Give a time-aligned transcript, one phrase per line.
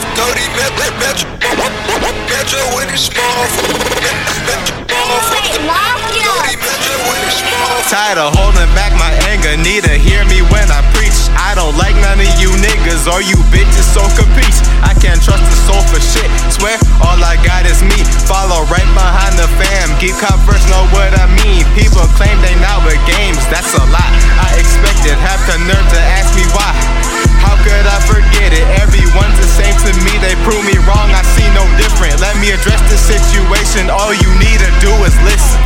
[0.00, 0.14] small.
[0.16, 0.46] Dirty.
[7.86, 11.14] Tired of holding back my anger, need to hear me when I preach.
[11.38, 14.58] I don't like none of you niggas or you bitches, so capiche.
[14.82, 16.26] I can't trust a soul for shit.
[16.50, 16.74] Swear
[17.06, 18.02] all I got is me.
[18.26, 19.94] Follow right behind the fam.
[20.02, 21.62] Keep cop first, know what I mean.
[21.78, 24.12] People claim they not with games, that's a lot.
[24.42, 27.05] I expected, have the nerve to ask me why.
[33.56, 35.60] Situation, all you need to do is listen.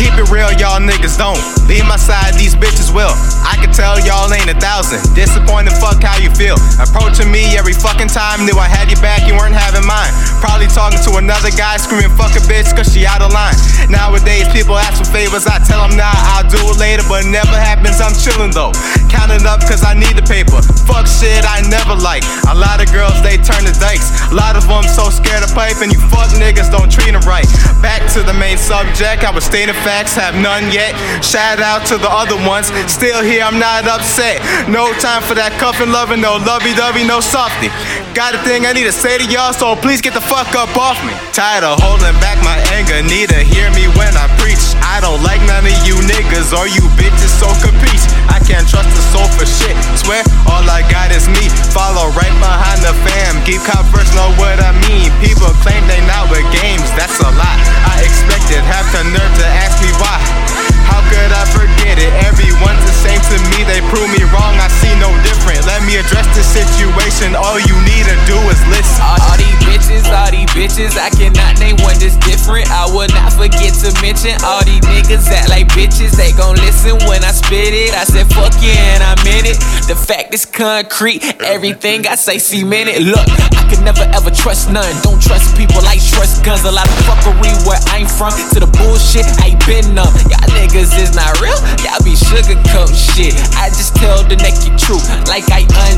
[0.00, 1.38] Keep it real, y'all niggas don't.
[1.68, 3.12] Leave my side, these bitches will.
[3.44, 4.13] I can tell y'all
[4.48, 5.00] a thousand.
[5.14, 6.56] Disappointed, fuck how you feel.
[6.80, 8.44] Approaching me every fucking time.
[8.44, 10.12] Knew I had your back, you weren't having mine.
[10.40, 13.56] Probably talking to another guy, screaming fuck a bitch, cause she out of line.
[13.88, 17.30] Nowadays, people ask for favors, I tell them nah, I'll do it later, but it
[17.30, 18.72] never happens, I'm chilling though.
[19.08, 20.58] Counting up cause I need the paper.
[20.84, 22.26] Fuck shit I never like.
[22.50, 24.10] A lot of girls, they turn to dykes.
[24.30, 27.22] A lot of them so scared of pipe, and you fuck niggas don't treat them
[27.22, 27.46] right.
[27.80, 30.92] Back to the main subject, I was stating facts, have none yet.
[31.22, 32.72] Shout out to the other ones.
[32.90, 34.33] Still here, I'm not upset.
[34.70, 37.68] No time for that cuffing loving, no lovey dovey, no softy.
[38.16, 40.70] Got a thing I need to say to y'all, so please get the fuck up
[40.78, 41.12] off me.
[41.34, 44.62] Tired of holding back my anger, need to hear me when I preach.
[44.80, 48.08] I don't like none of you niggas or you bitches, so capiche.
[48.32, 49.76] I can't trust a soul for shit.
[50.00, 51.50] Swear all I got is me.
[51.74, 53.42] Follow right behind the fam.
[53.44, 55.12] Keep first, know what I mean.
[55.20, 56.63] People claim they not with games,
[63.94, 65.62] prove me wrong, I see no different.
[65.70, 68.98] Let me address the situation, all you need to do is listen.
[69.06, 71.53] All, these bitches, all these bitches, I cannot
[72.44, 72.68] different.
[72.70, 76.12] I will not forget to mention all these niggas act like bitches.
[76.16, 77.94] They gon' listen when I spit it.
[77.94, 79.56] I said fuck yeah and I meant it.
[79.88, 83.02] The fact is concrete, everything I say cemented.
[83.02, 83.24] Look,
[83.56, 84.92] I can never ever trust none.
[85.02, 86.64] Don't trust people like trust guns.
[86.64, 88.36] A lot of fuckery where I'm from.
[88.52, 90.12] To the bullshit, I ain't been numb.
[90.28, 91.56] Y'all niggas is not real.
[91.80, 93.32] Y'all be sugarcoat shit.
[93.56, 95.93] I just tell the naked truth, like I undressed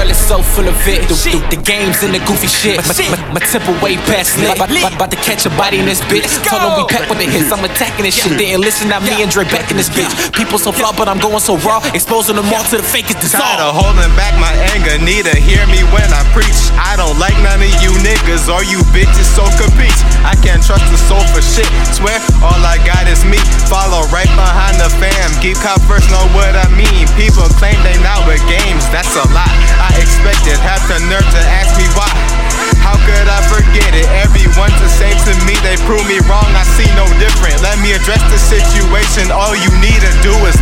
[0.00, 1.04] world is so full of it.
[1.08, 2.80] The, the, the games and the goofy shit.
[2.88, 4.56] My, my, my temper way past lit.
[4.56, 6.24] About, about, about to catch a body in this bitch.
[6.48, 7.52] Told them we pack with the hits.
[7.52, 8.40] I'm attacking this shit.
[8.40, 10.08] Didn't listen to me and Dre back in this bitch.
[10.32, 11.84] People so flawed, but I'm going so raw.
[11.92, 13.60] Exposing them all to the fakest Tired dissolve.
[13.60, 16.56] of holding back my anger, need to hear me when I preach.
[16.80, 19.96] I don't like none of you niggas or you bitches, so compete.
[20.24, 21.68] I can't trust the soul for shit.
[21.92, 23.38] Swear all I got is me.
[23.68, 24.59] Follow right behind the fam.
[25.40, 27.08] Keep cop first, know what I mean.
[27.16, 29.48] People claim they not with games, that's a lot.
[29.80, 32.12] I expected, have the nerve to ask me why.
[32.84, 34.04] How could I forget it?
[34.20, 37.56] Everyone's the same to me, they prove me wrong, I see no different.
[37.64, 40.60] Let me address the situation, all you need to do is